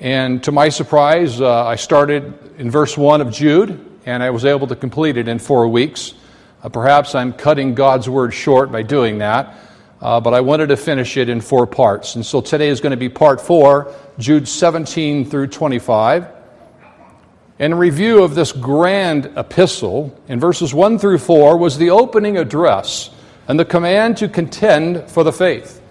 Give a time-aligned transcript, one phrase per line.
[0.00, 4.44] And to my surprise, uh, I started in verse 1 of Jude, and I was
[4.44, 6.14] able to complete it in four weeks.
[6.62, 9.56] Uh, perhaps I'm cutting God's word short by doing that,
[10.00, 12.14] uh, but I wanted to finish it in four parts.
[12.14, 16.28] And so today is going to be part 4, Jude 17 through 25.
[17.58, 23.10] In review of this grand epistle, in verses 1 through 4, was the opening address
[23.48, 25.82] and the command to contend for the faith.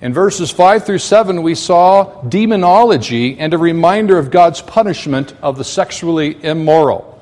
[0.00, 5.58] In verses 5 through 7, we saw demonology and a reminder of God's punishment of
[5.58, 7.20] the sexually immoral.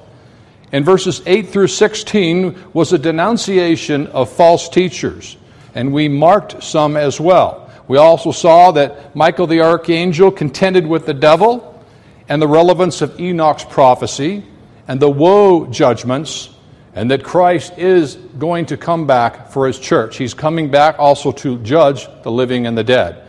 [0.70, 5.36] In verses 8 through 16 was a denunciation of false teachers,
[5.74, 7.68] and we marked some as well.
[7.88, 11.84] We also saw that Michael the archangel contended with the devil,
[12.28, 14.44] and the relevance of Enoch's prophecy,
[14.86, 16.50] and the woe judgments
[16.98, 20.16] and that Christ is going to come back for his church.
[20.16, 23.24] He's coming back also to judge the living and the dead.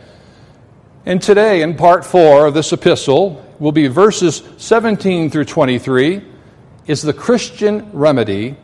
[1.06, 6.20] And today, in part four of this epistle, will be verses 17 through 23
[6.88, 8.56] is the Christian remedy,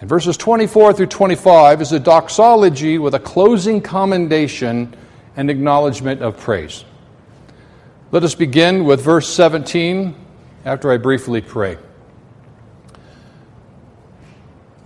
[0.00, 4.94] and verses 24 through 25 is a doxology with a closing commendation
[5.36, 6.84] and acknowledgement of praise.
[8.10, 10.14] Let us begin with verse 17
[10.66, 11.78] after I briefly pray.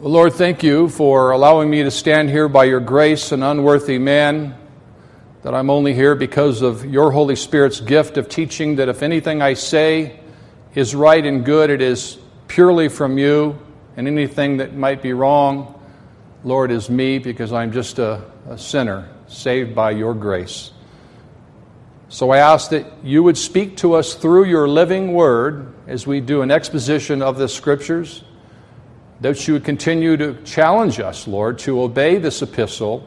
[0.01, 3.99] Well, Lord, thank you for allowing me to stand here by your grace, an unworthy
[3.99, 4.57] man,
[5.43, 9.43] that I'm only here because of your Holy Spirit's gift of teaching that if anything
[9.43, 10.21] I say
[10.73, 13.59] is right and good, it is purely from you,
[13.97, 15.83] and anything that might be wrong,
[16.45, 20.71] Lord, is me because I'm just a, a sinner saved by your grace.
[22.09, 26.21] So I ask that you would speak to us through your living word as we
[26.21, 28.23] do an exposition of the scriptures
[29.21, 33.07] that you would continue to challenge us, Lord, to obey this epistle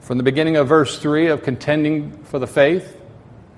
[0.00, 3.00] from the beginning of verse 3 of contending for the faith,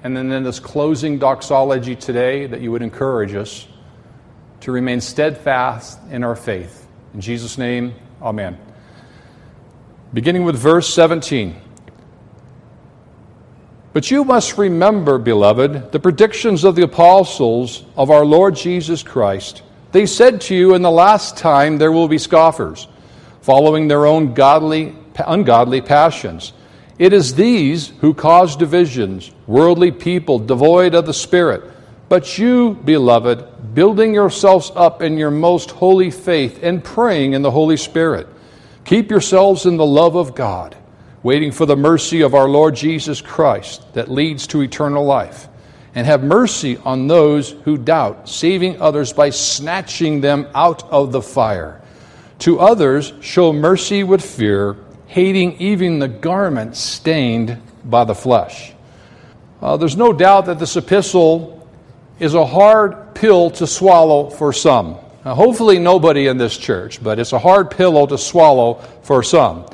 [0.05, 3.67] and then in this closing doxology today, that you would encourage us
[4.61, 6.87] to remain steadfast in our faith.
[7.15, 8.59] In Jesus' name, amen.
[10.12, 11.56] Beginning with verse 17.
[13.94, 19.62] But you must remember, beloved, the predictions of the apostles of our Lord Jesus Christ
[19.92, 22.88] they said to you, In the last time there will be scoffers,
[23.42, 26.53] following their own godly, ungodly passions.
[26.98, 31.62] It is these who cause divisions, worldly people devoid of the Spirit.
[32.08, 37.50] But you, beloved, building yourselves up in your most holy faith and praying in the
[37.50, 38.26] Holy Spirit,
[38.84, 40.76] keep yourselves in the love of God,
[41.22, 45.48] waiting for the mercy of our Lord Jesus Christ that leads to eternal life
[45.94, 51.22] and have mercy on those who doubt, saving others by snatching them out of the
[51.22, 51.80] fire.
[52.41, 54.76] To others, show mercy with fear,
[55.06, 58.72] hating even the garment stained by the flesh.
[59.60, 61.69] Uh, there's no doubt that this epistle
[62.19, 64.97] is a hard pill to swallow for some.
[65.24, 69.66] Now, hopefully, nobody in this church, but it's a hard pillow to swallow for some.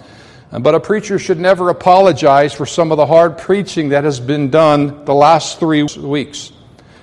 [0.50, 4.48] But a preacher should never apologize for some of the hard preaching that has been
[4.50, 6.52] done the last three weeks.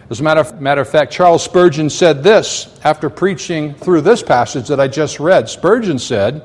[0.10, 4.22] As a matter of, matter of fact, Charles Spurgeon said this after preaching through this
[4.24, 5.50] passage that I just read.
[5.50, 6.44] Spurgeon said,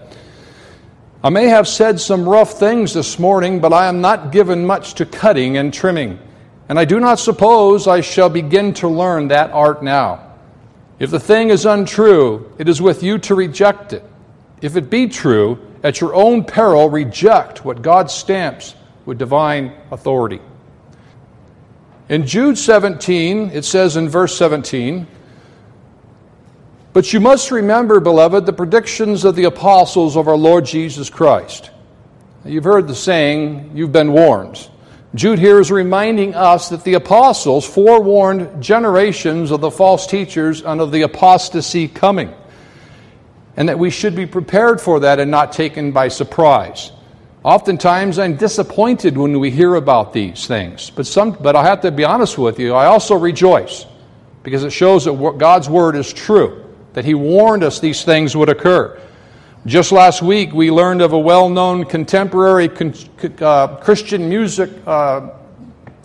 [1.22, 4.94] I may have said some rough things this morning, but I am not given much
[4.94, 6.18] to cutting and trimming,
[6.70, 10.32] and I do not suppose I shall begin to learn that art now.
[10.98, 14.04] If the thing is untrue, it is with you to reject it.
[14.62, 18.74] If it be true, at your own peril, reject what God stamps
[19.06, 20.40] with divine authority.
[22.08, 25.06] In Jude 17, it says in verse 17,
[26.92, 31.70] But you must remember, beloved, the predictions of the apostles of our Lord Jesus Christ.
[32.44, 34.68] You've heard the saying, you've been warned.
[35.14, 40.80] Jude here is reminding us that the apostles forewarned generations of the false teachers and
[40.80, 42.32] of the apostasy coming
[43.60, 46.92] and that we should be prepared for that and not taken by surprise.
[47.42, 51.90] Oftentimes, I'm disappointed when we hear about these things, but, some, but I have to
[51.90, 53.84] be honest with you, I also rejoice
[54.44, 58.48] because it shows that God's word is true, that He warned us these things would
[58.48, 58.98] occur.
[59.66, 62.70] Just last week, we learned of a well known contemporary
[63.42, 65.32] uh, Christian music uh,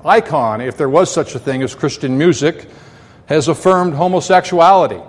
[0.03, 2.67] icon, if there was such a thing as Christian music,
[3.27, 4.99] has affirmed homosexuality.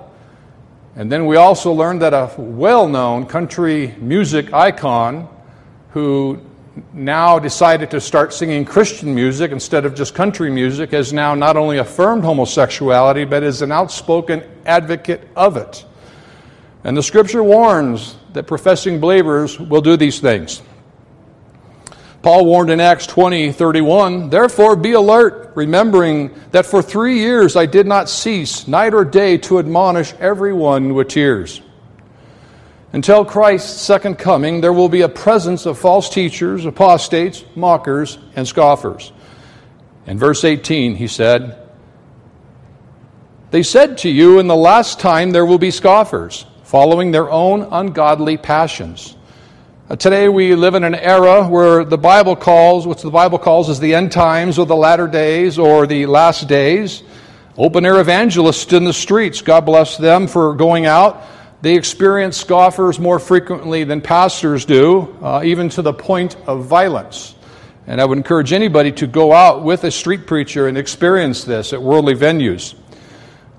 [0.97, 5.29] And then we also learned that a well known country music icon
[5.91, 6.41] who
[6.95, 11.57] now decided to start singing Christian music instead of just country music has now not
[11.57, 15.85] only affirmed homosexuality, but is an outspoken advocate of it.
[16.85, 20.63] And the scripture warns that professing believers will do these things.
[22.27, 27.67] Paul warned in Acts 20 31, Therefore be alert, remembering that for three years I
[27.67, 31.61] did not cease, night or day, to admonish everyone with tears.
[32.93, 38.45] Until Christ's second coming, there will be a presence of false teachers, apostates, mockers, and
[38.45, 39.13] scoffers.
[40.09, 41.57] In verse 18, he said,
[43.53, 47.69] They said to you, In the last time there will be scoffers, following their own
[47.71, 49.16] ungodly passions
[49.95, 53.79] today we live in an era where the Bible calls, what the Bible calls is
[53.79, 57.05] the end times or the latter days or the last days.
[57.57, 61.23] Open air evangelists in the streets, God bless them for going out.
[61.63, 67.37] They experience scoffers more frequently than pastors do, uh, even to the point of violence.
[67.87, 71.73] And I would encourage anybody to go out with a street preacher and experience this
[71.73, 72.75] at worldly venues.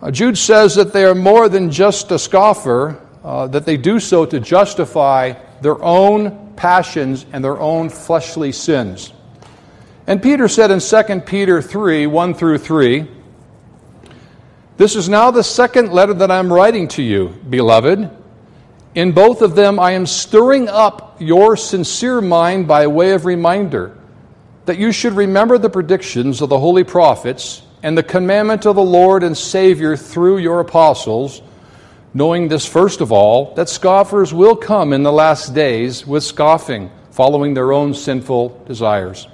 [0.01, 3.97] Uh, Jude says that they are more than just a scoffer, uh, that they do
[3.97, 9.13] so to justify their own passions and their own fleshly sins.
[10.05, 13.07] And Peter said in 2 Peter 3 1 through 3,
[14.77, 18.09] This is now the second letter that I am writing to you, beloved.
[18.95, 23.97] In both of them, I am stirring up your sincere mind by way of reminder
[24.65, 28.83] that you should remember the predictions of the holy prophets and the commandment of the
[28.83, 31.41] Lord and Savior through your apostles
[32.17, 36.89] knowing this first of all, that scoffers will come in the last days with scoffing,
[37.11, 39.27] following their own sinful desires.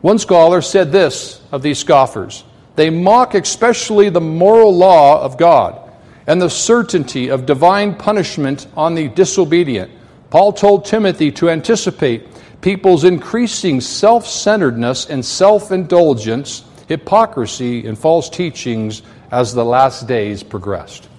[0.00, 2.44] One scholar said this of these scoffers
[2.74, 5.92] they mock especially the moral law of God
[6.26, 9.90] and the certainty of divine punishment on the disobedient.
[10.30, 12.28] Paul told Timothy to anticipate
[12.62, 20.42] people's increasing self centeredness and self indulgence, hypocrisy, and false teachings as the last days
[20.42, 21.10] progressed.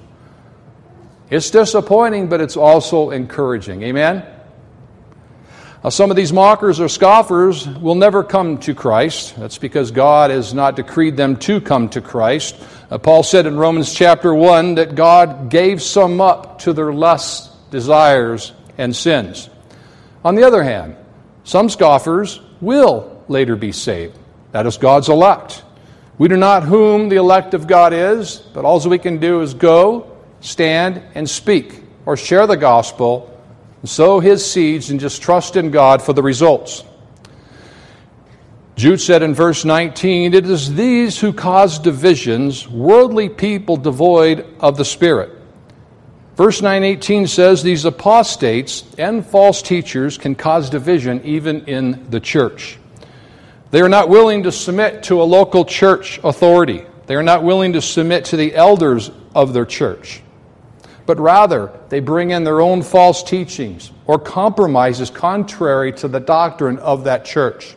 [1.34, 3.82] It's disappointing, but it's also encouraging.
[3.82, 4.24] Amen?
[5.84, 9.36] Now, some of these mockers or scoffers will never come to Christ.
[9.36, 12.56] That's because God has not decreed them to come to Christ.
[12.92, 17.50] Uh, Paul said in Romans chapter 1 that God gave some up to their lusts,
[17.72, 19.50] desires, and sins.
[20.24, 20.96] On the other hand,
[21.46, 24.20] some scoffers will later be saved.
[24.52, 25.64] That is God's elect.
[26.20, 29.56] We do not whom the elect of God is, but all we can do is
[29.56, 30.13] go,
[30.44, 33.30] stand and speak or share the gospel,
[33.82, 36.84] and sow his seeds, and just trust in God for the results.
[38.76, 44.76] Jude said in verse 19, It is these who cause divisions, worldly people devoid of
[44.78, 45.40] the Spirit.
[46.36, 52.80] Verse 918 says these apostates and false teachers can cause division even in the church.
[53.72, 56.84] They are not willing to submit to a local church authority.
[57.06, 60.23] They are not willing to submit to the elders of their church
[61.06, 66.80] but rather they bring in their own false teachings or compromises contrary to the doctrine
[66.80, 67.76] of that church.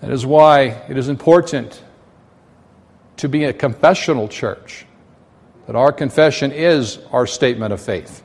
[0.00, 1.82] That is why it is important
[3.16, 4.86] to be a confessional church,
[5.66, 8.22] that our confession is our statement of faith.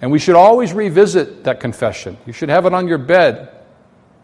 [0.00, 2.18] And we should always revisit that confession.
[2.26, 3.50] You should have it on your bed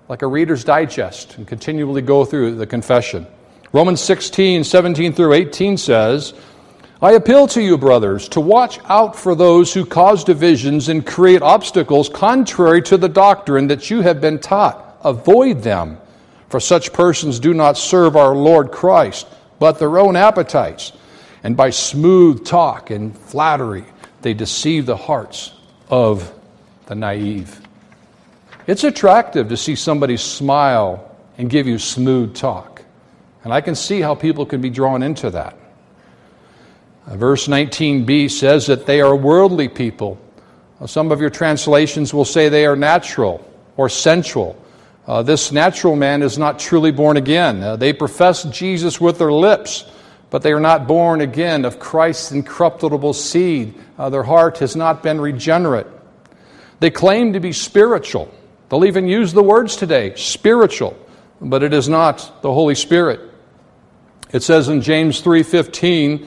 [0.08, 3.26] like a reader's digest and continually go through the confession.
[3.72, 6.34] Romans 16, 17 through 18 says,
[7.02, 11.42] I appeal to you, brothers, to watch out for those who cause divisions and create
[11.42, 14.98] obstacles contrary to the doctrine that you have been taught.
[15.02, 15.98] Avoid them,
[16.48, 19.26] for such persons do not serve our Lord Christ,
[19.58, 20.92] but their own appetites.
[21.42, 23.84] And by smooth talk and flattery,
[24.20, 25.52] they deceive the hearts
[25.90, 26.32] of
[26.86, 27.60] the naive.
[28.68, 32.84] It's attractive to see somebody smile and give you smooth talk.
[33.42, 35.58] And I can see how people can be drawn into that.
[37.06, 40.18] Uh, verse 19b says that they are worldly people.
[40.80, 43.44] Uh, some of your translations will say they are natural
[43.76, 44.56] or sensual.
[45.06, 47.62] Uh, this natural man is not truly born again.
[47.62, 49.84] Uh, they profess Jesus with their lips,
[50.30, 53.74] but they are not born again of Christ's incorruptible seed.
[53.98, 55.86] Uh, their heart has not been regenerate.
[56.78, 58.32] They claim to be spiritual.
[58.68, 60.96] They'll even use the words today spiritual,
[61.40, 63.20] but it is not the Holy Spirit.
[64.32, 66.26] It says in James 3:15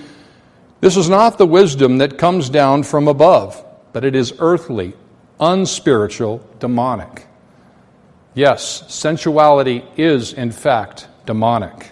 [0.86, 4.94] this is not the wisdom that comes down from above, but it is earthly,
[5.40, 7.26] unspiritual, demonic.
[8.36, 11.90] Yes, sensuality is in fact demonic.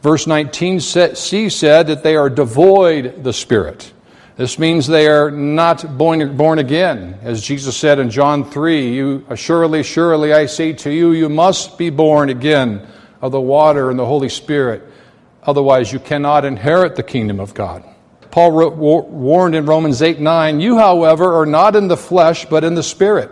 [0.00, 3.92] Verse 19c said that they are devoid the Spirit.
[4.36, 7.18] This means they are not born, born again.
[7.22, 11.78] As Jesus said in John 3, you, Surely, surely I say to you, you must
[11.78, 12.86] be born again
[13.20, 14.91] of the water and the Holy Spirit.
[15.42, 17.84] Otherwise, you cannot inherit the kingdom of God.
[18.30, 22.64] Paul wrote, warned in Romans 8 9, You, however, are not in the flesh, but
[22.64, 23.30] in the Spirit.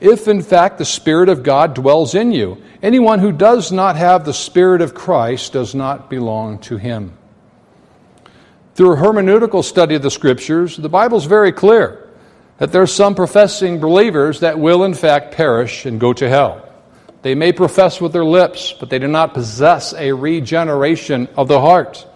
[0.00, 2.62] if in fact the Spirit of God dwells in you.
[2.82, 7.12] Anyone who does not have the Spirit of Christ does not belong to him.
[8.74, 12.08] Through a hermeneutical study of the Scriptures, the Bible is very clear
[12.56, 16.69] that there are some professing believers that will in fact perish and go to hell.
[17.22, 21.60] They may profess with their lips, but they do not possess a regeneration of the
[21.60, 22.06] heart.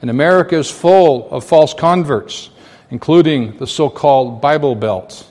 [0.00, 2.50] And America is full of false converts,
[2.90, 5.30] including the so called Bible Belt,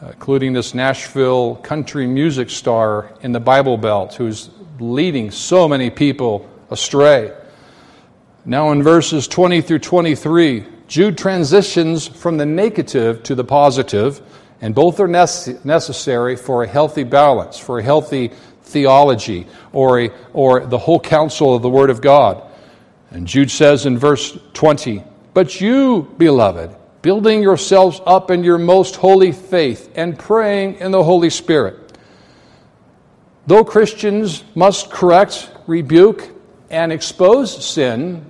[0.00, 5.90] uh, including this Nashville country music star in the Bible Belt who's leading so many
[5.90, 7.32] people astray.
[8.44, 14.20] Now, in verses 20 through 23, Jude transitions from the negative to the positive,
[14.60, 18.32] and both are necessary for a healthy balance, for a healthy
[18.72, 22.42] theology, or, a, or the whole counsel of the Word of God.
[23.10, 28.96] And Jude says in verse 20, But you, beloved, building yourselves up in your most
[28.96, 31.98] holy faith and praying in the Holy Spirit.
[33.46, 36.30] Though Christians must correct, rebuke,
[36.70, 38.24] and expose sin,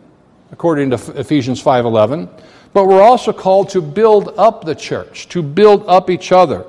[0.50, 2.28] according to Ephesians 5:11,
[2.72, 6.64] but we're also called to build up the church, to build up each other.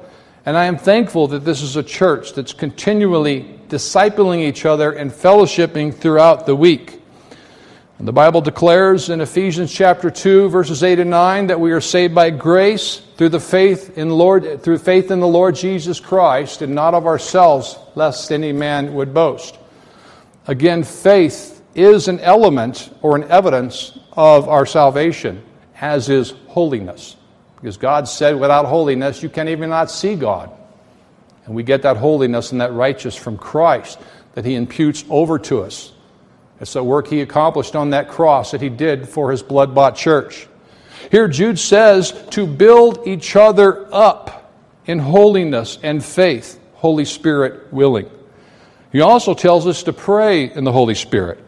[0.45, 5.11] And I am thankful that this is a church that's continually discipling each other and
[5.11, 7.01] fellowshipping throughout the week.
[7.97, 11.81] And the Bible declares in Ephesians chapter 2 verses 8 and 9 that we are
[11.81, 16.61] saved by grace through the faith in Lord through faith in the Lord Jesus Christ
[16.61, 19.57] and not of ourselves lest any man would boast.
[20.45, 25.43] Again, faith is an element or an evidence of our salvation,
[25.81, 27.15] as is holiness.
[27.55, 30.51] Because God said, without holiness, you can't even not see God.
[31.45, 34.00] And we get that holiness and that righteousness from Christ
[34.33, 35.91] that He imputes over to us.
[36.59, 39.95] It's the work He accomplished on that cross that He did for His blood bought
[39.95, 40.47] church.
[41.12, 44.51] Here, Jude says to build each other up
[44.85, 48.09] in holiness and faith, Holy Spirit willing.
[48.91, 51.43] He also tells us to pray in the Holy Spirit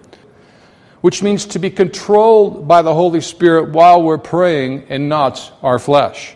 [1.06, 5.78] which means to be controlled by the Holy Spirit while we're praying and not our
[5.78, 6.36] flesh.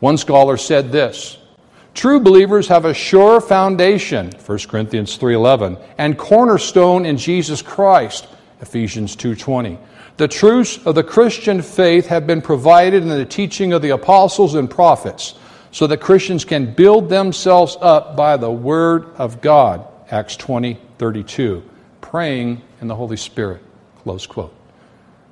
[0.00, 1.36] One scholar said this
[1.94, 8.26] True believers have a sure foundation, 1 Corinthians 3:11, and cornerstone in Jesus Christ,
[8.60, 9.78] Ephesians 2:20.
[10.16, 14.54] The truths of the Christian faith have been provided in the teaching of the apostles
[14.54, 15.34] and prophets,
[15.70, 21.62] so that Christians can build themselves up by the word of God, Acts 20:32,
[22.00, 23.62] praying in the Holy Spirit.
[24.02, 24.52] Close quote.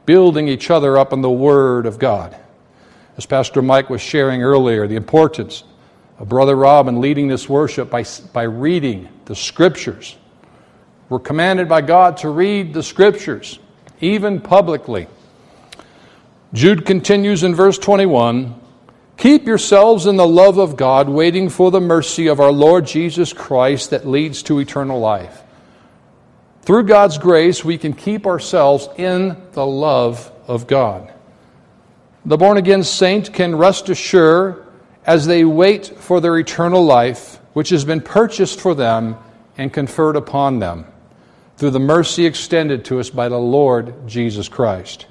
[0.07, 2.35] Building each other up in the Word of God.
[3.17, 5.63] As Pastor Mike was sharing earlier, the importance
[6.25, 10.17] Brother Robin leading this worship by, by reading the Scriptures.
[11.09, 13.59] We're commanded by God to read the Scriptures,
[14.01, 15.09] even publicly.
[16.53, 18.61] Jude continues in verse 21
[19.17, 23.33] Keep yourselves in the love of God, waiting for the mercy of our Lord Jesus
[23.33, 25.43] Christ that leads to eternal life.
[26.63, 31.13] Through God's grace, we can keep ourselves in the love of God.
[32.25, 34.62] The born again saint can rest assured
[35.05, 39.17] as they wait for their eternal life, which has been purchased for them
[39.59, 40.87] and conferred upon them
[41.57, 45.07] through the mercy extended to us by the Lord Jesus Christ.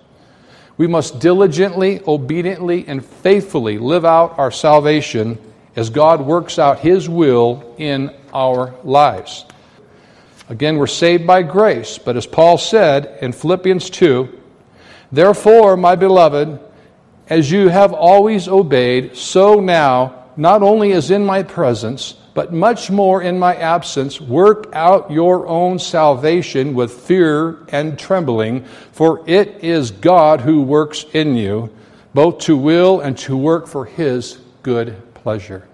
[0.78, 5.38] We must diligently, obediently, and faithfully live out our salvation
[5.76, 9.46] as God works out His will in our lives.
[10.50, 14.40] Again, we're saved by grace, but as Paul said in Philippians 2,
[15.12, 16.60] Therefore, my beloved,
[17.32, 22.92] as you have always obeyed, so now, not only as in my presence, but much
[22.92, 29.64] more in my absence, work out your own salvation with fear and trembling, for it
[29.64, 31.74] is God who works in you,
[32.14, 35.66] both to will and to work for his good pleasure.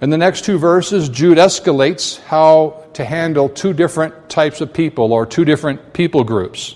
[0.00, 5.12] In the next two verses, Jude escalates how to handle two different types of people
[5.12, 6.74] or two different people groups.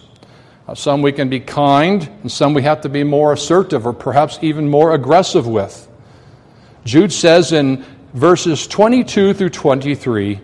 [0.70, 3.92] Uh, some we can be kind, and some we have to be more assertive or
[3.92, 5.88] perhaps even more aggressive with.
[6.84, 7.84] Jude says in
[8.14, 10.40] verses 22 through 23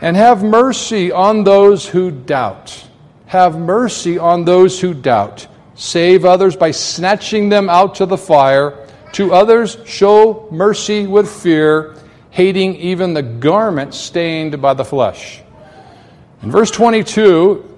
[0.00, 2.84] and have mercy on those who doubt.
[3.26, 5.46] Have mercy on those who doubt.
[5.76, 8.88] Save others by snatching them out to the fire.
[9.12, 11.94] To others, show mercy with fear,
[12.30, 15.42] hating even the garment stained by the flesh.
[16.42, 17.73] In verse 22,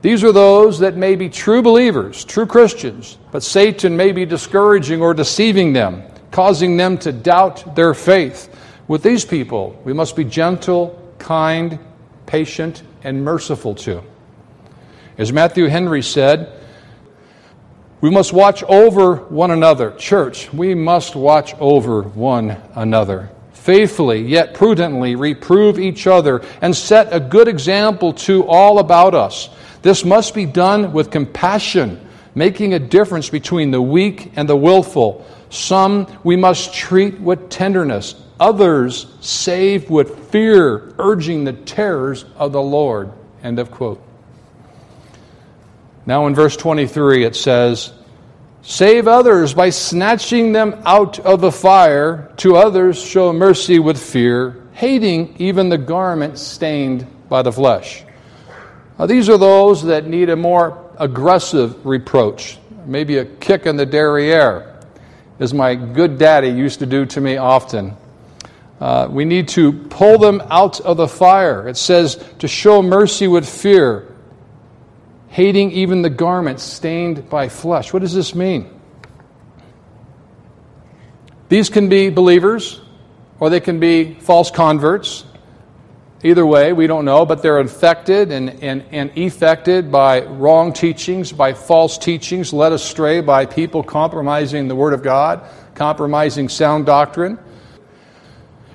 [0.00, 5.02] these are those that may be true believers, true Christians, but Satan may be discouraging
[5.02, 8.54] or deceiving them, causing them to doubt their faith.
[8.86, 11.78] With these people, we must be gentle, kind,
[12.26, 14.02] patient, and merciful to.
[15.18, 16.52] As Matthew Henry said,
[18.00, 19.90] We must watch over one another.
[19.96, 23.30] Church, we must watch over one another.
[23.52, 29.50] Faithfully, yet prudently, reprove each other and set a good example to all about us.
[29.82, 35.26] This must be done with compassion, making a difference between the weak and the willful.
[35.50, 42.62] Some we must treat with tenderness, others save with fear, urging the terrors of the
[42.62, 43.12] Lord.
[43.42, 44.02] End of quote.
[46.06, 47.92] Now in verse 23 it says,
[48.62, 52.32] Save others by snatching them out of the fire.
[52.38, 58.04] To others show mercy with fear, hating even the garment stained by the flesh.
[58.98, 63.86] Now, these are those that need a more aggressive reproach, maybe a kick in the
[63.86, 64.80] derriere,
[65.38, 67.96] as my good daddy used to do to me often.
[68.80, 71.68] Uh, we need to pull them out of the fire.
[71.68, 74.14] It says to show mercy with fear,
[75.28, 77.92] hating even the garments stained by flesh.
[77.92, 78.68] What does this mean?
[81.48, 82.80] These can be believers,
[83.38, 85.24] or they can be false converts.
[86.24, 91.30] Either way, we don't know, but they're infected and, and, and affected by wrong teachings,
[91.30, 97.38] by false teachings, led astray by people compromising the Word of God, compromising sound doctrine.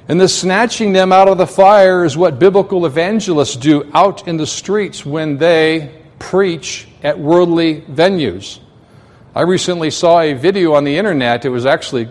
[0.07, 4.37] And this snatching them out of the fire is what biblical evangelists do out in
[4.37, 8.59] the streets when they preach at worldly venues.
[9.35, 11.43] I recently saw a video on the internet.
[11.43, 12.07] It was actually,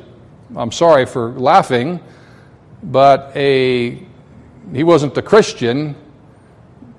[0.54, 2.00] I'm sorry for laughing,
[2.82, 4.06] but a
[4.72, 5.96] he wasn't a Christian,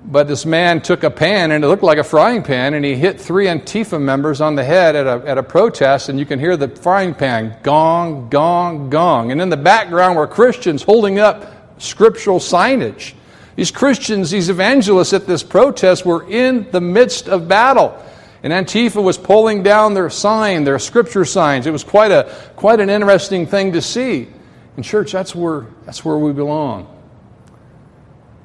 [0.04, 2.94] but this man took a pan and it looked like a frying pan and he
[2.94, 6.38] hit three Antifa members on the head at a, at a protest and you can
[6.38, 9.32] hear the frying pan gong, gong, gong.
[9.32, 13.14] And in the background were Christians holding up scriptural signage.
[13.56, 17.98] These Christians, these evangelists at this protest were in the midst of battle.
[18.42, 21.66] And Antifa was pulling down their sign, their scripture signs.
[21.66, 24.28] It was quite, a, quite an interesting thing to see.
[24.76, 26.93] In church, that's where, that's where we belong.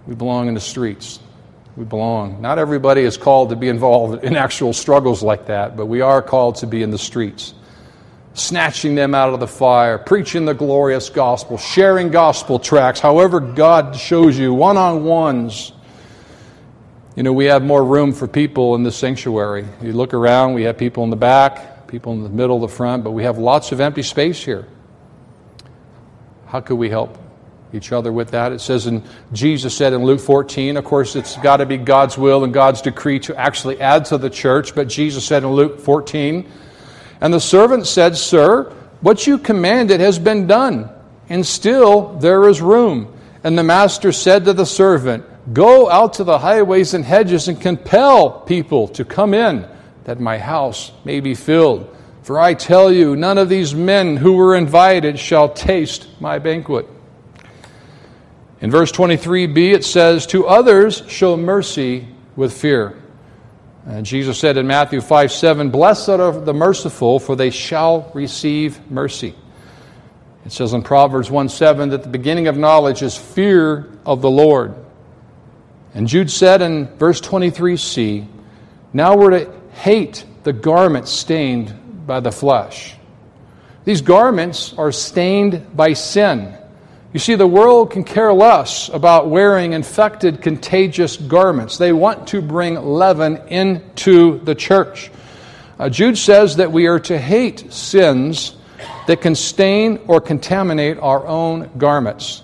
[0.10, 1.20] We belong in the streets.
[1.78, 2.42] We belong.
[2.42, 6.24] Not everybody is called to be involved in actual struggles like that, but we are
[6.24, 7.54] called to be in the streets
[8.34, 13.96] snatching them out of the fire, preaching the glorious gospel, sharing gospel tracts, however God
[13.96, 15.74] shows you, one on ones.
[17.16, 19.66] You know, we have more room for people in the sanctuary.
[19.82, 23.04] You look around, we have people in the back, people in the middle, the front,
[23.04, 24.68] but we have lots of empty space here.
[26.48, 27.18] How could we help
[27.74, 28.52] each other with that?
[28.52, 32.18] It says, and Jesus said in Luke 14, of course, it's got to be God's
[32.18, 35.80] will and God's decree to actually add to the church, but Jesus said in Luke
[35.80, 36.50] 14,
[37.22, 40.90] and the servant said, Sir, what you commanded has been done,
[41.30, 43.14] and still there is room.
[43.44, 47.60] And the master said to the servant, Go out to the highways and hedges and
[47.60, 49.68] compel people to come in,
[50.04, 51.96] that my house may be filled.
[52.24, 56.88] For I tell you, none of these men who were invited shall taste my banquet.
[58.62, 63.02] In verse 23b, it says, To others show mercy with fear.
[63.86, 68.80] And Jesus said in Matthew 5 7, Blessed are the merciful, for they shall receive
[68.92, 69.34] mercy.
[70.46, 74.30] It says in Proverbs 1 7 that the beginning of knowledge is fear of the
[74.30, 74.76] Lord.
[75.94, 78.28] And Jude said in verse 23c,
[78.94, 82.96] Now we're to hate the garment stained by the flesh.
[83.86, 86.56] These garments are stained by sin.
[87.12, 91.78] You see, the world can care less about wearing infected, contagious garments.
[91.78, 95.10] They want to bring leaven into the church.
[95.80, 98.56] Uh, Jude says that we are to hate sins
[99.08, 102.44] that can stain or contaminate our own garments,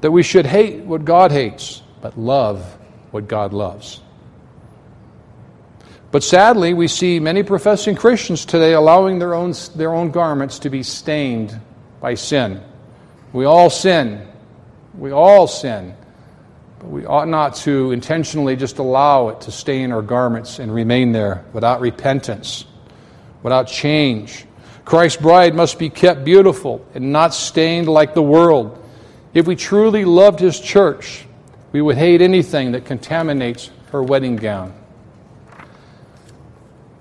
[0.00, 2.64] that we should hate what God hates, but love
[3.12, 4.00] what God loves.
[6.10, 10.70] But sadly, we see many professing Christians today allowing their own, their own garments to
[10.70, 11.60] be stained
[12.00, 12.60] by sin.
[13.32, 14.26] We all sin.
[14.96, 15.94] We all sin.
[16.80, 21.12] But we ought not to intentionally just allow it to stain our garments and remain
[21.12, 22.64] there without repentance,
[23.42, 24.46] without change.
[24.84, 28.82] Christ's bride must be kept beautiful and not stained like the world.
[29.34, 31.26] If we truly loved his church,
[31.70, 34.74] we would hate anything that contaminates her wedding gown.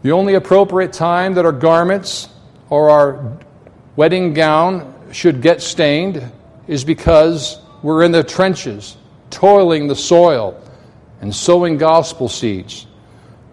[0.03, 2.29] The only appropriate time that our garments
[2.69, 3.37] or our
[3.95, 6.31] wedding gown should get stained
[6.67, 8.97] is because we're in the trenches,
[9.29, 10.61] toiling the soil
[11.21, 12.87] and sowing gospel seeds.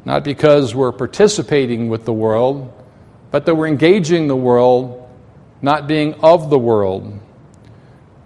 [0.05, 2.73] Not because we're participating with the world,
[3.31, 5.09] but that we're engaging the world,
[5.63, 7.19] not being of the world.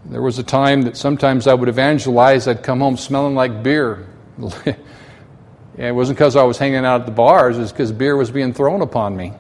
[0.05, 4.07] There was a time that sometimes I would evangelize, I'd come home smelling like beer.
[5.79, 8.31] it wasn't because I was hanging out at the bars, it was because beer was
[8.31, 9.33] being thrown upon me.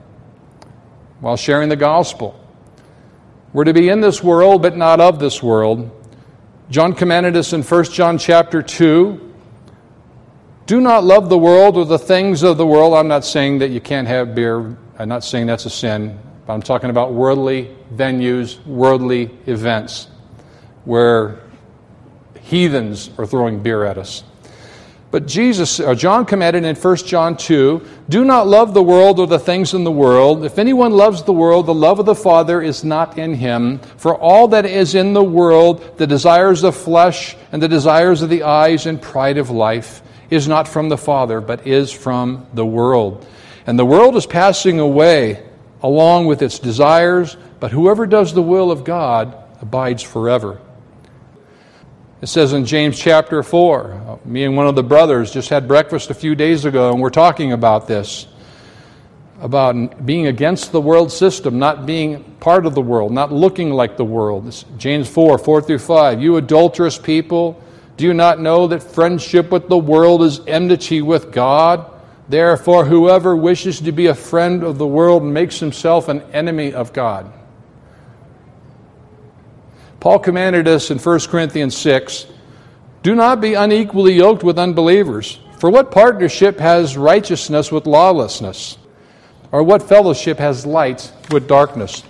[1.20, 2.38] while sharing the gospel.
[3.52, 5.90] We're to be in this world, but not of this world.
[6.70, 9.30] John commanded us in 1 John chapter 2
[10.70, 12.94] do not love the world or the things of the world.
[12.94, 14.76] I'm not saying that you can't have beer.
[15.00, 16.16] I'm not saying that's a sin.
[16.46, 20.06] But I'm talking about worldly venues, worldly events
[20.84, 21.40] where
[22.40, 24.22] heathens are throwing beer at us.
[25.10, 29.40] But Jesus, John commanded in 1 John 2, do not love the world or the
[29.40, 30.44] things in the world.
[30.44, 33.80] If anyone loves the world, the love of the Father is not in him.
[33.96, 38.30] For all that is in the world, the desires of flesh and the desires of
[38.30, 42.64] the eyes and pride of life, is not from the Father, but is from the
[42.64, 43.26] world.
[43.66, 45.44] And the world is passing away
[45.82, 50.60] along with its desires, but whoever does the will of God abides forever.
[52.22, 56.10] It says in James chapter 4, me and one of the brothers just had breakfast
[56.10, 58.26] a few days ago, and we're talking about this
[59.40, 63.96] about being against the world system, not being part of the world, not looking like
[63.96, 64.46] the world.
[64.46, 66.20] It's James 4 4 through 5.
[66.20, 67.58] You adulterous people,
[67.96, 71.90] do you not know that friendship with the world is enmity with God?
[72.28, 76.92] Therefore, whoever wishes to be a friend of the world makes himself an enemy of
[76.92, 77.32] God.
[80.00, 82.26] Paul commanded us in 1 Corinthians 6
[83.02, 85.38] do not be unequally yoked with unbelievers.
[85.58, 88.76] For what partnership has righteousness with lawlessness?
[89.52, 92.02] Or what fellowship has light with darkness?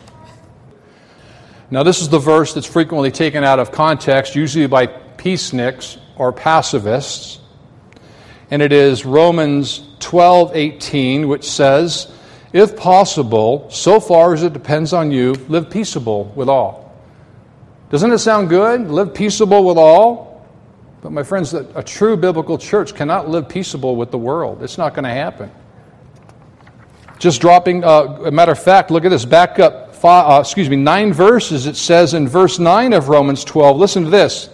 [1.70, 6.32] Now, this is the verse that's frequently taken out of context, usually by peaceniks or
[6.32, 7.38] pacifists.
[8.50, 12.12] And it is Romans 12 18, which says,
[12.52, 16.89] If possible, so far as it depends on you, live peaceable with all.
[17.90, 18.88] Doesn't it sound good?
[18.88, 20.48] Live peaceable with all?
[21.02, 24.62] But, my friends, a true biblical church cannot live peaceable with the world.
[24.62, 25.50] It's not going to happen.
[27.18, 29.24] Just dropping, uh, a matter of fact, look at this.
[29.24, 31.66] Back up, five, uh, excuse me, nine verses.
[31.66, 34.50] It says in verse 9 of Romans 12, listen to this,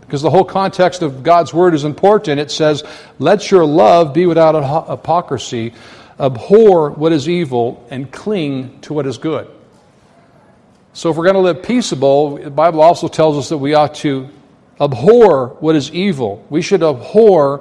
[0.00, 2.40] because the whole context of God's word is important.
[2.40, 2.82] It says,
[3.18, 5.72] Let your love be without hypocrisy,
[6.18, 9.48] abhor what is evil, and cling to what is good.
[10.92, 13.94] So, if we're going to live peaceable, the Bible also tells us that we ought
[13.96, 14.28] to
[14.80, 16.44] abhor what is evil.
[16.50, 17.58] We should abhor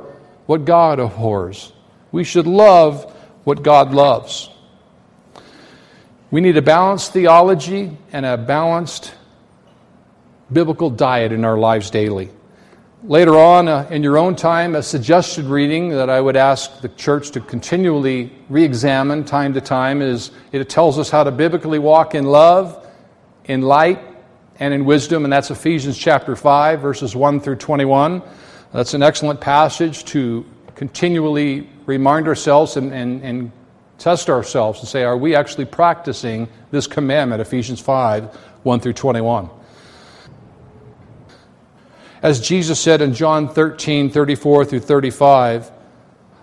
[0.48, 1.72] what God abhors.
[2.12, 3.14] We should love
[3.44, 4.50] what God loves.
[6.32, 9.14] We need a balanced theology and a balanced
[10.52, 12.32] biblical diet in our lives daily.
[13.04, 16.90] Later on, uh, in your own time, a suggested reading that I would ask the
[16.90, 21.80] church to continually re examine time to time is it tells us how to biblically
[21.80, 22.86] walk in love
[23.50, 24.00] in light
[24.60, 28.22] and in wisdom, and that's Ephesians chapter 5, verses 1 through 21.
[28.72, 33.52] That's an excellent passage to continually remind ourselves and, and, and
[33.98, 39.50] test ourselves and say, are we actually practicing this commandment, Ephesians 5, 1 through 21?
[42.22, 45.72] As Jesus said in John 13, 34 through 35,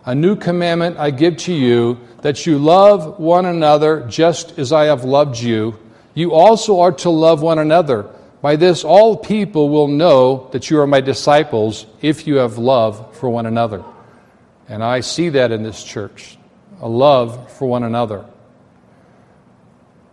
[0.07, 4.87] a new commandment I give to you, that you love one another just as I
[4.87, 5.79] have loved you
[6.17, 8.11] you also are to love one another.
[8.41, 13.15] By this, all people will know that you are my disciples if you have love
[13.17, 13.85] for one another.
[14.67, 16.39] And I see that in this church
[16.81, 18.25] a love for one another.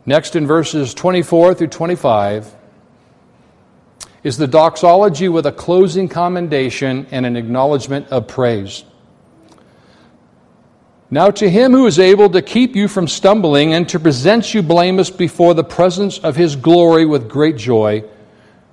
[0.06, 2.54] Next, in verses 24 through 25,
[4.24, 8.84] is the doxology with a closing commendation and an acknowledgement of praise.
[11.14, 14.64] Now, to him who is able to keep you from stumbling and to present you
[14.64, 18.04] blameless before the presence of his glory with great joy,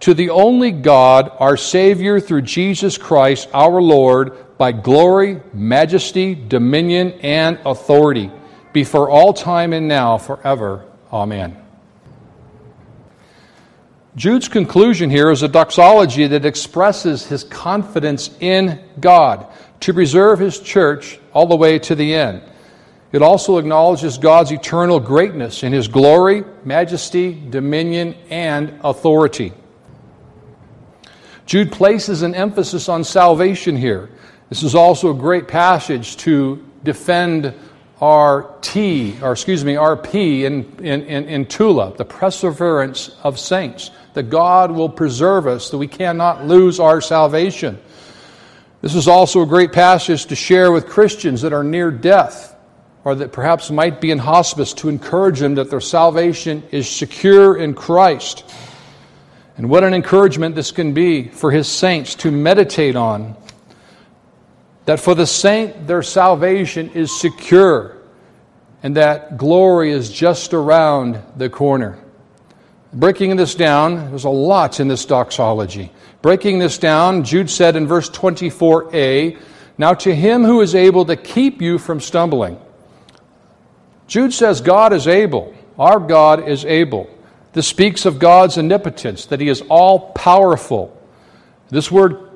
[0.01, 7.13] to the only God, our Savior, through Jesus Christ our Lord, by glory, majesty, dominion,
[7.21, 8.31] and authority,
[8.73, 10.87] before all time and now, forever.
[11.13, 11.63] Amen.
[14.17, 19.47] Jude's conclusion here is a doxology that expresses his confidence in God
[19.81, 22.43] to preserve his church all the way to the end.
[23.13, 29.53] It also acknowledges God's eternal greatness in his glory, majesty, dominion, and authority.
[31.45, 34.11] Jude places an emphasis on salvation here.
[34.49, 37.53] This is also a great passage to defend
[38.01, 43.39] our T, or excuse me, our P in, in, in, in TULIP, the perseverance of
[43.39, 47.81] saints, that God will preserve us, that we cannot lose our salvation.
[48.83, 52.57] This is also a great passage to share with Christians that are near death
[53.05, 57.57] or that perhaps might be in hospice to encourage them that their salvation is secure
[57.57, 58.45] in Christ.
[59.57, 63.37] And what an encouragement this can be for his saints to meditate on.
[64.87, 67.97] That for the saint, their salvation is secure.
[68.83, 71.99] and that glory is just around the corner.
[72.93, 75.93] Breaking this down, there's a lot in this doxology.
[76.23, 79.39] Breaking this down, Jude said in verse 24a,
[79.79, 82.59] Now to him who is able to keep you from stumbling.
[84.09, 85.55] Jude says God is able.
[85.79, 87.09] Our God is able.
[87.53, 90.97] This speaks of God's omnipotence, that he is all powerful.
[91.69, 92.29] This word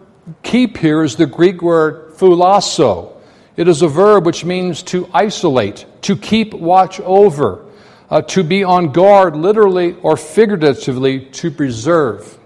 [0.45, 3.13] keep here is the Greek word phulasso.
[3.57, 7.65] It is a verb which means to isolate, to keep watch over,
[8.11, 12.39] uh, to be on guard, literally or figuratively, to preserve.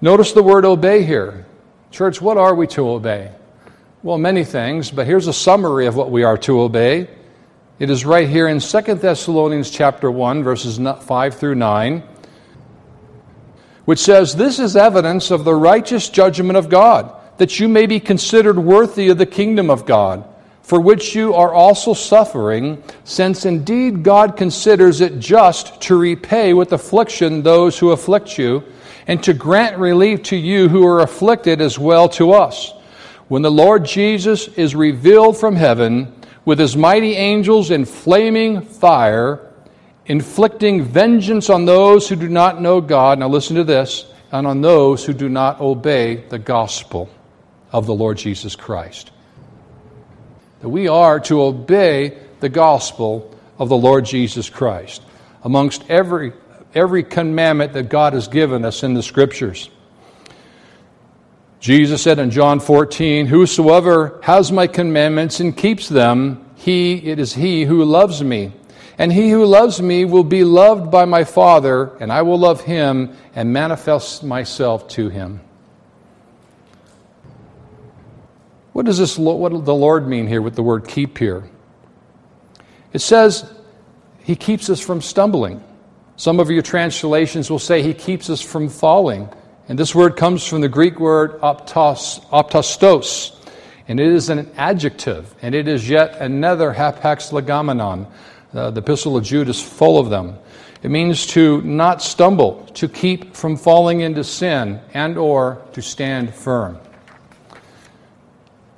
[0.00, 1.46] Notice the word obey here.
[1.90, 3.32] Church, what are we to obey?
[4.02, 7.08] Well, many things, but here's a summary of what we are to obey.
[7.78, 12.02] It is right here in 2 Thessalonians chapter 1 verses 5 through 9,
[13.84, 17.98] which says, "This is evidence of the righteous judgment of God, that you may be
[17.98, 20.24] considered worthy of the kingdom of God."
[20.64, 26.72] For which you are also suffering, since indeed God considers it just to repay with
[26.72, 28.64] affliction those who afflict you,
[29.06, 32.72] and to grant relief to you who are afflicted as well to us.
[33.28, 36.10] When the Lord Jesus is revealed from heaven
[36.46, 39.52] with his mighty angels in flaming fire,
[40.06, 43.18] inflicting vengeance on those who do not know God.
[43.18, 47.10] Now listen to this, and on those who do not obey the gospel
[47.70, 49.10] of the Lord Jesus Christ
[50.64, 55.02] that we are to obey the gospel of the Lord Jesus Christ
[55.42, 56.32] amongst every,
[56.74, 59.68] every commandment that God has given us in the scriptures.
[61.60, 67.34] Jesus said in John 14, Whosoever has my commandments and keeps them, he it is
[67.34, 68.54] he who loves me.
[68.96, 72.62] And he who loves me will be loved by my Father, and I will love
[72.62, 75.42] him and manifest myself to him.
[78.74, 81.48] What does this what does the Lord mean here with the word keep here?
[82.92, 83.54] It says
[84.18, 85.62] he keeps us from stumbling.
[86.16, 89.28] Some of your translations will say he keeps us from falling.
[89.68, 93.36] And this word comes from the Greek word optos, optastos,
[93.86, 98.10] and it is an adjective, and it is yet another hapax legomenon.
[98.52, 100.36] Uh, the Epistle of Jude is full of them.
[100.82, 106.34] It means to not stumble, to keep from falling into sin, and or to stand
[106.34, 106.80] firm.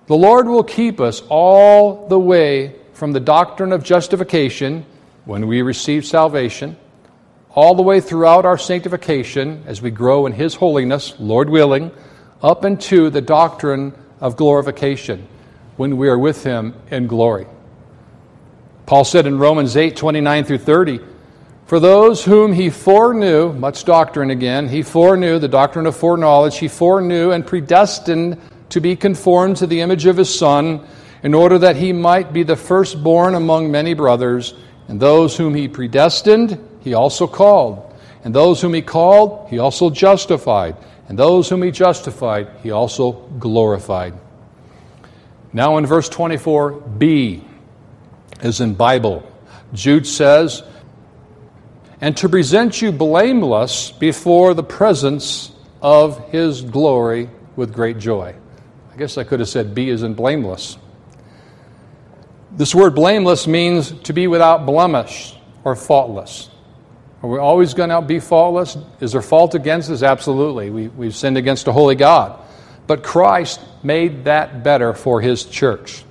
[0.06, 4.86] The Lord will keep us all the way from the doctrine of justification
[5.24, 6.76] when we receive salvation,
[7.50, 11.90] all the way throughout our sanctification as we grow in His holiness, Lord willing,
[12.40, 15.26] up into the doctrine of glorification
[15.76, 17.48] when we are with Him in glory.
[18.86, 21.00] Paul said in Romans 8 29 through 30,
[21.66, 26.68] For those whom He foreknew, much doctrine again, He foreknew, the doctrine of foreknowledge, He
[26.68, 28.40] foreknew and predestined
[28.70, 30.86] to be conformed to the image of his Son,
[31.22, 34.54] in order that he might be the firstborn among many brothers.
[34.88, 37.94] And those whom he predestined, he also called.
[38.22, 40.76] And those whom he called, he also justified.
[41.08, 44.14] And those whom he justified, he also glorified.
[45.52, 47.42] Now in verse 24b,
[48.40, 49.26] as in Bible,
[49.72, 50.62] Jude says,
[52.00, 58.34] And to present you blameless before the presence of his glory with great joy.
[58.96, 60.78] I guess I could have said B is in blameless.
[62.52, 66.48] This word blameless means to be without blemish or faultless.
[67.22, 68.78] Are we always going to be faultless?
[69.00, 70.02] Is there fault against us?
[70.02, 70.70] Absolutely.
[70.70, 72.40] We, we've sinned against a holy God.
[72.86, 76.02] But Christ made that better for his church.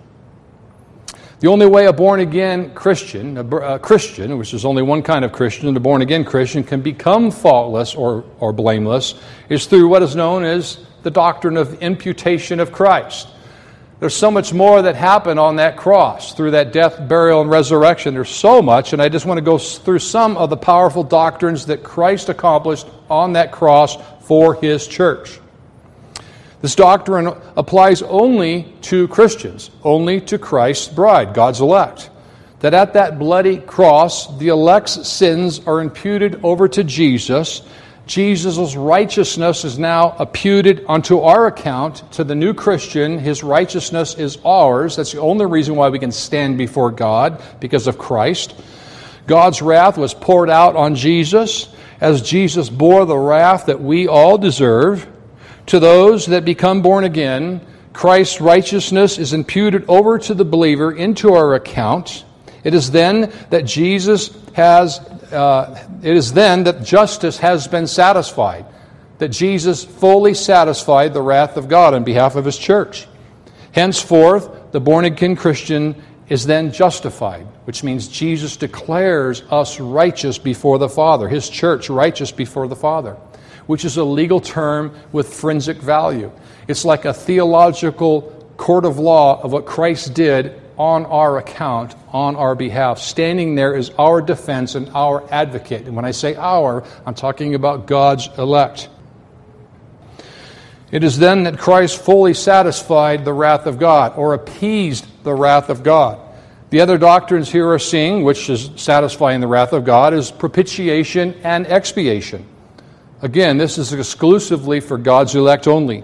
[1.39, 5.31] The only way a born again Christian, a, Christian, which is only one kind of
[5.31, 9.15] Christian, a born again Christian, can become faultless or, or blameless,
[9.49, 13.27] is through what is known as the doctrine of imputation of Christ.
[13.99, 18.15] There's so much more that happened on that cross through that death, burial, and resurrection.
[18.15, 21.67] There's so much, and I just want to go through some of the powerful doctrines
[21.67, 25.39] that Christ accomplished on that cross for his church.
[26.63, 32.09] This doctrine applies only to Christians, only to Christ's bride, God's elect.
[32.61, 37.61] That at that bloody cross, the elect's sins are imputed over to Jesus,
[38.05, 43.17] Jesus' righteousness is now imputed onto our account to the new Christian.
[43.17, 44.95] His righteousness is ours.
[44.95, 48.55] That's the only reason why we can stand before God, because of Christ.
[49.25, 51.67] God's wrath was poured out on Jesus
[51.99, 55.07] as Jesus bore the wrath that we all deserve.
[55.67, 57.59] To those that become born again,
[57.91, 62.23] Christ's righteousness is imputed over to the believer into our account.
[62.63, 64.99] It is then that Jesus has
[65.35, 68.65] uh, it is then that justice has been satisfied,
[69.19, 73.07] that Jesus fully satisfied the wrath of God on behalf of his church.
[73.71, 80.79] Henceforth, the born again Christian is then justified, which means Jesus declares us righteous before
[80.79, 83.13] the Father, his church righteous before the Father,
[83.67, 86.31] which is a legal term with forensic value.
[86.67, 92.35] It's like a theological court of law of what Christ did on our account, on
[92.35, 92.99] our behalf.
[92.99, 95.85] Standing there is our defense and our advocate.
[95.85, 98.89] And when I say our, I'm talking about God's elect.
[100.91, 105.69] It is then that Christ fully satisfied the wrath of God or appeased the wrath
[105.69, 106.19] of God.
[106.69, 111.33] The other doctrines here are seeing, which is satisfying the wrath of God, is propitiation
[111.43, 112.45] and expiation.
[113.21, 116.03] Again, this is exclusively for God's elect only.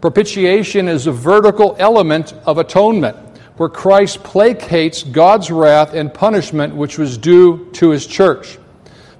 [0.00, 3.16] Propitiation is a vertical element of atonement
[3.60, 8.56] where Christ placates God's wrath and punishment which was due to his church.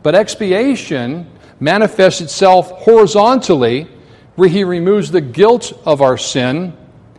[0.03, 3.87] But expiation manifests itself horizontally,
[4.37, 6.75] where he removes the guilt of our sin.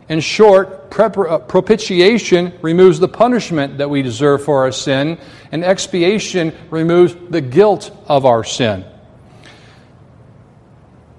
[0.08, 5.16] In short, uh, propitiation removes the punishment that we deserve for our sin,
[5.52, 8.84] and expiation removes the guilt of our sin.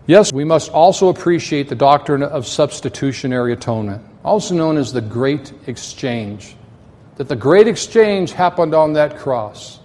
[0.06, 5.52] Yes, we must also appreciate the doctrine of substitutionary atonement also known as the Great
[5.68, 6.56] Exchange.
[7.16, 9.80] That the Great Exchange happened on that cross,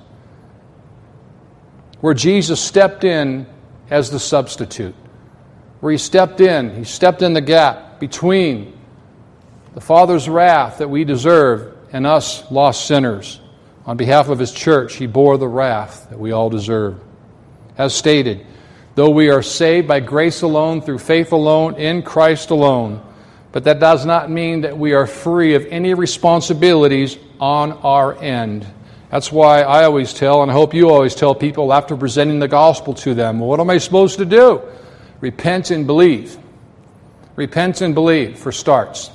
[2.00, 3.46] where Jesus stepped in
[3.90, 4.94] as the substitute,
[5.80, 8.78] where he stepped in, he stepped in the gap between
[9.74, 13.40] the Father's wrath that we deserve and us lost sinners.
[13.86, 17.00] On behalf of his church, he bore the wrath that we all deserve.
[17.76, 18.46] As stated,
[18.94, 23.02] though we are saved by grace alone, through faith alone, in Christ alone,
[23.58, 28.64] but that does not mean that we are free of any responsibilities on our end.
[29.10, 32.46] That's why I always tell, and I hope you always tell people after presenting the
[32.46, 34.62] gospel to them, well, what am I supposed to do?
[35.20, 36.38] Repent and believe.
[37.34, 39.10] Repent and believe, for starts.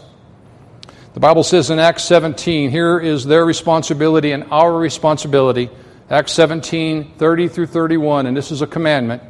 [1.14, 5.70] The Bible says in Acts 17, here is their responsibility and our responsibility.
[6.10, 9.24] Acts 17, 30 through 31, and this is a commandment.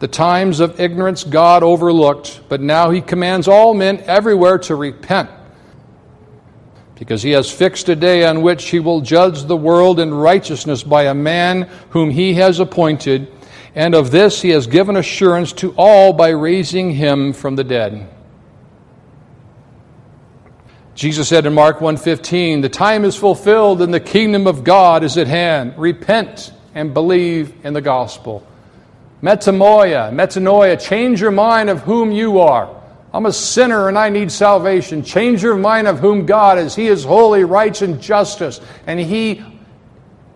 [0.00, 5.28] The times of ignorance God overlooked, but now he commands all men everywhere to repent.
[6.94, 10.82] Because he has fixed a day on which he will judge the world in righteousness
[10.82, 13.28] by a man whom he has appointed,
[13.74, 18.08] and of this he has given assurance to all by raising him from the dead.
[20.94, 25.16] Jesus said in Mark 1:15, "The time is fulfilled and the kingdom of God is
[25.16, 25.74] at hand.
[25.76, 28.42] Repent and believe in the gospel."
[29.22, 32.74] Metanoia, metanoia, change your mind of whom you are.
[33.12, 35.02] I'm a sinner and I need salvation.
[35.02, 36.74] Change your mind of whom God is.
[36.74, 39.42] He is holy, righteous, and justice, and He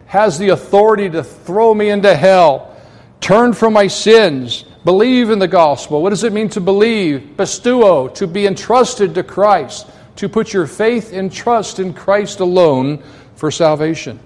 [0.06, 2.76] has the authority to throw me into hell.
[3.20, 4.64] Turn from my sins.
[4.84, 6.02] Believe in the gospel.
[6.02, 7.34] What does it mean to believe?
[7.36, 13.02] Pisteuo, to be entrusted to Christ, to put your faith and trust in Christ alone
[13.36, 14.18] for salvation.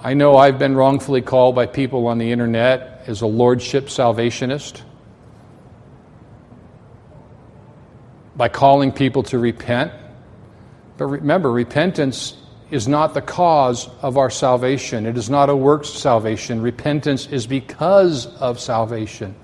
[0.00, 4.82] I know I've been wrongfully called by people on the internet as a lordship salvationist
[8.36, 9.92] by calling people to repent.
[10.96, 12.36] But remember, repentance
[12.70, 15.04] is not the cause of our salvation.
[15.04, 16.62] It is not a works salvation.
[16.62, 19.34] Repentance is because of salvation.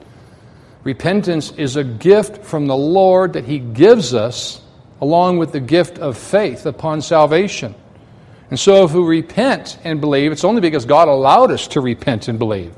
[0.85, 4.61] Repentance is a gift from the Lord that He gives us
[5.01, 7.75] along with the gift of faith upon salvation.
[8.51, 12.29] And so, if we repent and believe, it's only because God allowed us to repent
[12.29, 12.75] and believe.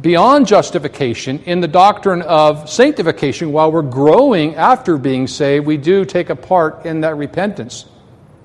[0.00, 6.04] Beyond justification, in the doctrine of sanctification, while we're growing after being saved, we do
[6.04, 7.84] take a part in that repentance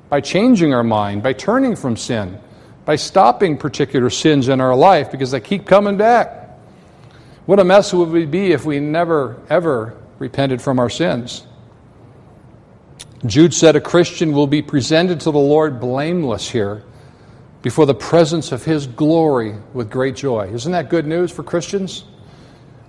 [0.09, 2.39] by changing our mind, by turning from sin,
[2.85, 6.49] by stopping particular sins in our life because they keep coming back.
[7.45, 11.47] What a mess would we be if we never, ever repented from our sins?
[13.25, 16.83] Jude said a Christian will be presented to the Lord blameless here
[17.63, 20.49] before the presence of his glory with great joy.
[20.53, 22.03] Isn't that good news for Christians?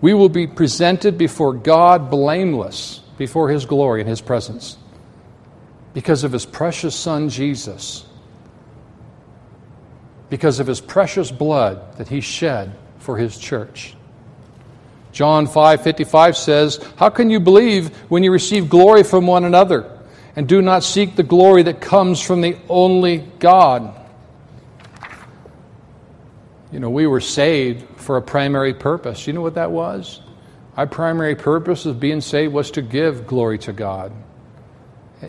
[0.00, 4.76] We will be presented before God blameless before his glory and his presence
[5.94, 8.04] because of his precious son Jesus.
[10.30, 13.96] Because of his precious blood that he shed for his church.
[15.10, 19.86] John 5:55 says, "How can you believe when you receive glory from one another?"
[20.38, 23.92] And do not seek the glory that comes from the only God.
[26.70, 29.26] You know, we were saved for a primary purpose.
[29.26, 30.20] You know what that was?
[30.76, 34.12] Our primary purpose of being saved was to give glory to God.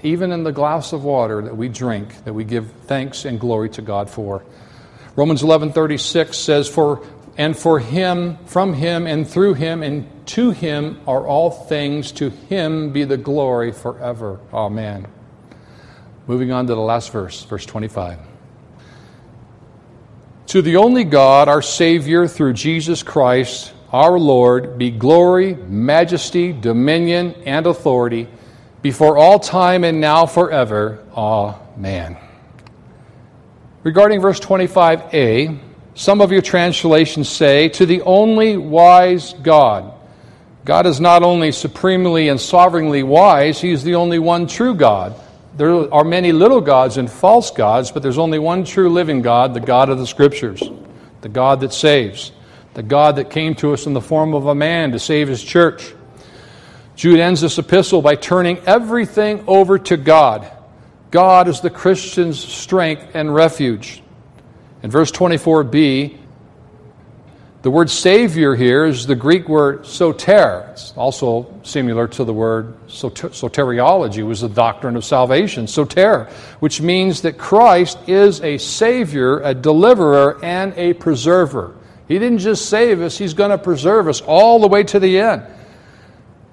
[0.03, 3.71] Even in the glass of water that we drink, that we give thanks and glory
[3.71, 4.43] to God for.
[5.15, 7.01] Romans 11:36 says for
[7.37, 12.29] and for him from him and through him and to him are all things to
[12.29, 15.07] him be the glory forever amen
[16.29, 18.19] Moving on to the last verse, verse 25.
[20.45, 27.33] To the only God, our Savior, through Jesus Christ, our Lord, be glory, majesty, dominion,
[27.47, 28.27] and authority
[28.83, 31.03] before all time and now forever.
[31.17, 32.15] Amen.
[33.81, 35.59] Regarding verse 25a,
[35.99, 39.93] some of your translations say, To the only wise God.
[40.63, 45.13] God is not only supremely and sovereignly wise, He is the only one true God.
[45.57, 49.53] There are many little gods and false gods, but there's only one true living God,
[49.53, 50.63] the God of the Scriptures,
[51.19, 52.31] the God that saves,
[52.75, 55.43] the God that came to us in the form of a man to save His
[55.43, 55.93] church.
[56.95, 60.49] Jude ends this epistle by turning everything over to God.
[61.11, 64.01] God is the Christian's strength and refuge.
[64.81, 66.17] In verse 24b,
[67.61, 70.69] the word Savior here is the Greek word soter.
[70.71, 76.29] It's also similar to the word soteriology, was the doctrine of salvation, soter,
[76.61, 81.75] which means that Christ is a Savior, a deliverer, and a preserver.
[82.07, 85.19] He didn't just save us, He's going to preserve us all the way to the
[85.19, 85.43] end.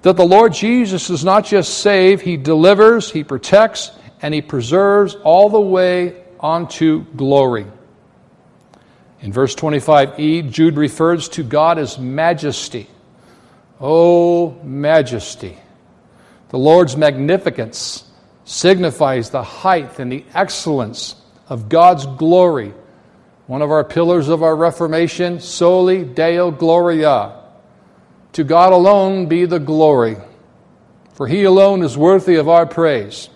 [0.02, 5.14] That the Lord Jesus does not just save, He delivers, He protects, and He preserves
[5.14, 7.66] all the way onto glory.
[9.20, 12.88] In verse 25e, Jude refers to God as majesty.
[13.80, 15.58] Oh, majesty.
[16.50, 18.04] The Lord's magnificence
[18.44, 21.16] signifies the height and the excellence
[21.48, 22.72] of God's glory.
[23.46, 27.42] One of our pillars of our Reformation, soli Deo Gloria.
[28.34, 30.16] To God alone be the glory,
[31.14, 33.28] for He alone is worthy of our praise.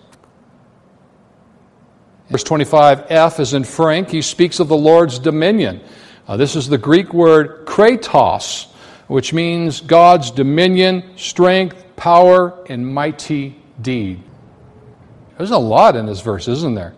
[2.30, 4.08] Verse 25f is in Frank.
[4.08, 5.80] He speaks of the Lord's dominion.
[6.28, 8.66] Uh, this is the Greek word kratos,
[9.08, 14.22] which means God's dominion, strength, power, and mighty deed.
[15.38, 16.94] There's a lot in this verse, isn't there?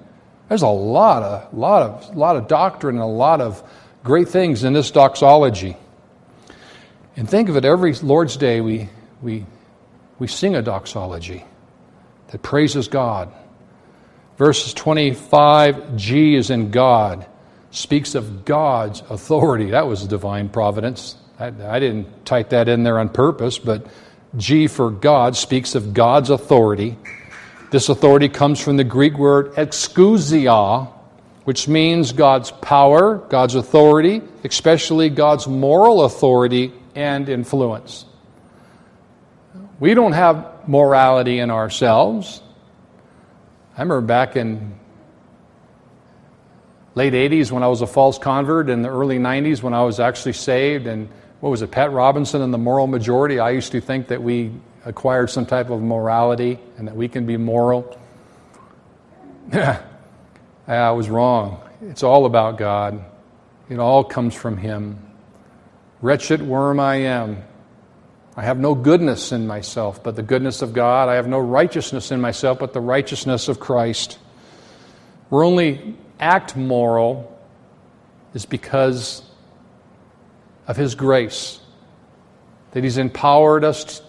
[0.51, 3.63] There's a lot of, lot of, lot of doctrine and a lot of
[4.05, 5.79] great things in this doxology.
[7.17, 8.91] And think of it every Lord's Day, we,
[9.23, 9.47] we,
[10.19, 11.45] we sing a doxology
[12.29, 13.33] that praises God
[14.43, 17.25] Verses 25G is in God,
[17.71, 19.71] speaks of God's authority.
[19.71, 21.15] That was divine providence.
[21.39, 23.87] I, I didn't type that in there on purpose, but
[24.37, 26.99] G for God speaks of God's authority.
[27.71, 30.93] This authority comes from the Greek word exousia,
[31.45, 38.07] which means God's power, God's authority, especially God's moral authority and influence.
[39.79, 42.43] We don't have morality in ourselves.
[43.77, 44.79] I remember back in
[46.95, 49.99] late 80s when I was a false convert, in the early 90s when I was
[49.99, 51.09] actually saved, and
[51.41, 54.53] what was it, Pat Robertson and the moral majority, I used to think that we
[54.85, 57.99] acquired some type of morality and that we can be moral.
[59.53, 61.61] I was wrong.
[61.81, 63.03] It's all about God.
[63.71, 64.99] It all comes from Him.
[66.03, 67.43] Wretched worm I am.
[68.37, 71.09] I have no goodness in myself, but the goodness of God.
[71.09, 74.19] I have no righteousness in myself, but the righteousness of Christ.
[75.29, 77.29] We're only act moral
[78.33, 79.23] is because
[80.67, 81.61] of His grace,
[82.71, 84.01] that He's empowered us.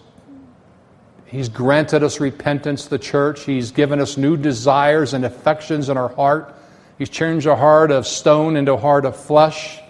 [1.26, 3.44] He's granted us repentance, the church.
[3.44, 6.54] He's given us new desires and affections in our heart.
[6.96, 9.80] He's changed our heart of stone into a heart of flesh.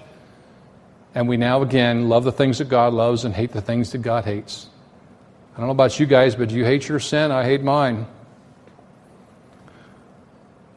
[1.15, 3.99] And we now again love the things that God loves and hate the things that
[3.99, 4.69] God hates.
[5.55, 8.07] I don't know about you guys, but do you hate your sin, I hate mine.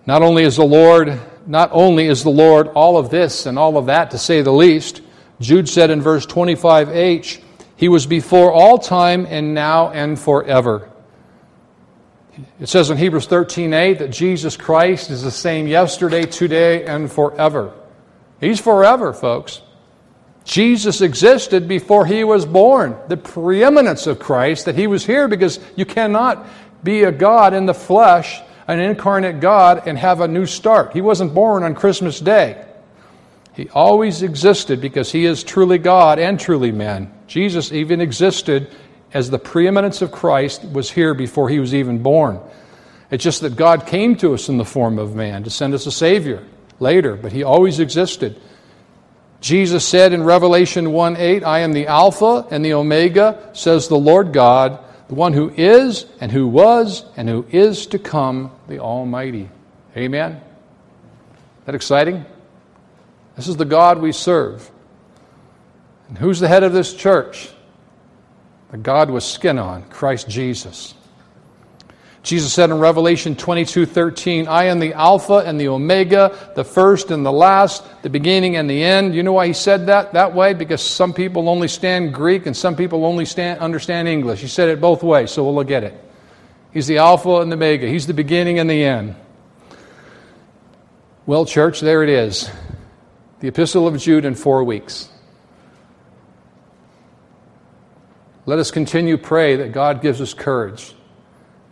[0.06, 3.78] Not only is the Lord, not only is the Lord all of this and all
[3.78, 5.02] of that, to say the least,
[5.40, 7.42] Jude said in verse 25h,
[7.76, 10.90] He was before all time and now and forever.
[12.60, 17.74] It says in Hebrews 13:8 that Jesus Christ is the same yesterday, today, and forever.
[18.40, 19.62] He's forever, folks.
[20.48, 22.96] Jesus existed before he was born.
[23.10, 26.48] The preeminence of Christ, that he was here because you cannot
[26.82, 30.94] be a God in the flesh, an incarnate God, and have a new start.
[30.94, 32.64] He wasn't born on Christmas Day.
[33.56, 37.12] He always existed because he is truly God and truly man.
[37.28, 38.74] Jesus even existed
[39.14, 42.40] as the preeminence of Christ was here before he was even born.
[43.12, 45.88] It's just that God came to us in the form of man to send us
[45.88, 46.46] a Savior
[46.80, 48.40] later, but he always existed.
[49.40, 53.98] Jesus said in Revelation 1 8, I am the Alpha and the Omega, says the
[53.98, 58.80] Lord God, the one who is, and who was, and who is to come, the
[58.80, 59.50] Almighty.
[59.96, 60.42] Amen?
[61.66, 62.26] That exciting?
[63.36, 64.70] This is the God we serve.
[66.10, 67.50] And who's the head of this church?
[68.72, 70.94] The God with skin on, Christ Jesus.
[72.28, 77.10] Jesus said in Revelation 22 13, I am the Alpha and the Omega, the first
[77.10, 79.16] and the last, the beginning and the end.
[79.16, 80.54] You know why he said that that way?
[80.54, 84.42] Because some people only stand Greek and some people only stand, understand English.
[84.42, 86.04] He said it both ways, so we'll get it.
[86.74, 89.16] He's the Alpha and the Omega, He's the beginning and the end.
[91.26, 92.52] Well, church, there it is.
[93.40, 95.08] The Epistle of Jude in four weeks.
[98.46, 100.94] Let us continue pray that God gives us courage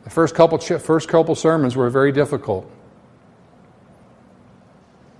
[0.05, 2.71] the first couple, first couple sermons were very difficult.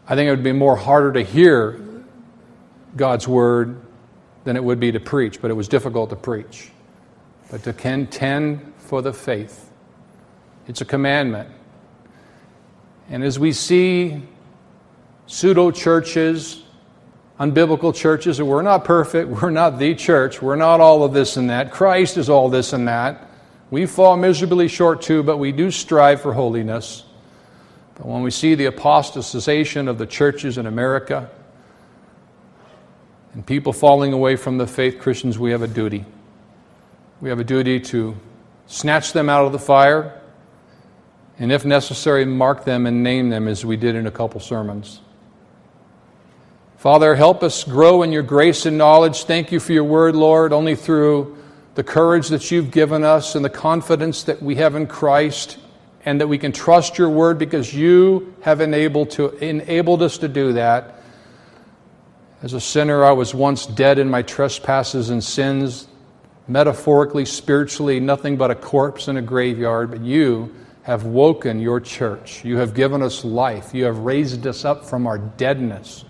[0.08, 1.82] I think it would be more harder to hear
[2.96, 3.82] God's word
[4.44, 6.70] than it would be to preach, but it was difficult to preach.
[7.50, 9.72] But to contend for the faith,
[10.68, 11.50] it's a commandment.
[13.10, 14.22] And as we see
[15.26, 16.62] pseudo churches,
[17.40, 21.50] unbiblical churches, we're not perfect, we're not the church, we're not all of this and
[21.50, 23.32] that, Christ is all this and that.
[23.72, 27.04] We fall miserably short too, but we do strive for holiness.
[27.96, 31.30] But when we see the apostatization of the churches in America
[33.34, 36.06] and people falling away from the faith, Christians, we have a duty.
[37.22, 38.16] We have a duty to
[38.68, 40.22] snatch them out of the fire
[41.40, 45.02] and, if necessary, mark them and name them as we did in a couple sermons.
[46.78, 49.24] Father, help us grow in your grace and knowledge.
[49.24, 50.54] Thank you for your word, Lord.
[50.54, 51.36] Only through
[51.76, 55.58] the courage that you've given us and the confidence that we have in Christ
[56.06, 60.28] and that we can trust your word because you have enabled, to, enabled us to
[60.28, 61.02] do that.
[62.42, 65.88] As a sinner, I was once dead in my trespasses and sins,
[66.48, 72.46] metaphorically, spiritually, nothing but a corpse in a graveyard, but you have woken your church.
[72.46, 73.74] You have given us life.
[73.74, 76.06] You have raised us up from our deadness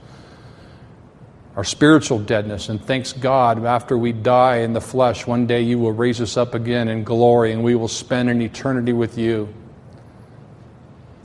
[1.56, 2.70] our spiritual deadness.
[2.70, 6.38] And thanks God, after we die in the flesh, one day you will raise us
[6.38, 9.48] up again in glory and we will spend an eternity with you.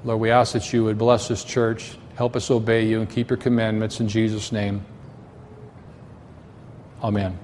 [0.05, 3.29] Lord, we ask that you would bless this church, help us obey you, and keep
[3.29, 4.85] your commandments in Jesus' name.
[7.03, 7.39] Amen.